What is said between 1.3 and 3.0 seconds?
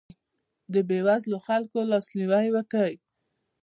خلکو لاسنیوی وکړئ.